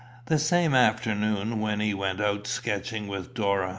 The 0.25 0.39
same 0.39 0.73
afternoon 0.73 1.59
Wynnie 1.61 1.93
went 1.93 2.19
out 2.21 2.47
sketching 2.47 3.07
with 3.07 3.35
Dora. 3.35 3.69